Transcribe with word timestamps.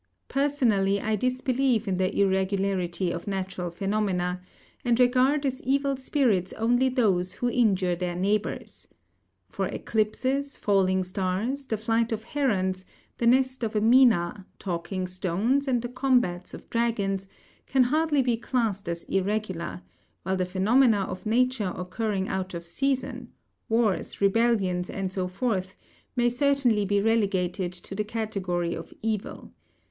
Personally, 0.29 0.99
I 0.99 1.15
disbelieve 1.15 1.87
in 1.87 1.97
the 1.97 2.19
irregularity 2.19 3.11
of 3.11 3.27
natural 3.27 3.69
phenomena, 3.69 4.41
and 4.83 4.99
regard 4.99 5.45
as 5.45 5.61
evil 5.61 5.95
spirits 5.95 6.53
only 6.53 6.89
those 6.89 7.33
who 7.33 7.51
injure 7.51 7.95
their 7.95 8.15
neighbours. 8.15 8.87
For 9.47 9.67
eclipses, 9.67 10.57
falling 10.57 11.03
stars, 11.03 11.67
the 11.67 11.77
flight 11.77 12.11
of 12.11 12.23
herons, 12.23 12.83
the 13.19 13.27
nest 13.27 13.63
of 13.63 13.75
a 13.75 13.79
mina, 13.79 14.47
talking 14.57 15.05
stones, 15.05 15.67
and 15.67 15.83
the 15.83 15.87
combats 15.87 16.55
of 16.55 16.67
dragons, 16.71 17.27
can 17.67 17.83
hardly 17.83 18.23
be 18.23 18.37
classed 18.37 18.89
as 18.89 19.03
irregular; 19.03 19.83
while 20.23 20.35
the 20.35 20.47
phenomena 20.47 21.01
of 21.01 21.27
nature 21.27 21.71
occurring 21.75 22.27
out 22.27 22.55
of 22.55 22.65
season, 22.65 23.31
wars, 23.69 24.19
rebellions, 24.19 24.89
and 24.89 25.13
so 25.13 25.27
forth, 25.27 25.75
may 26.15 26.27
certainly 26.27 26.85
be 26.85 26.99
relegated 26.99 27.71
to 27.71 27.93
the 27.93 28.03
category 28.03 28.73
of 28.73 28.91
evil. 29.03 29.53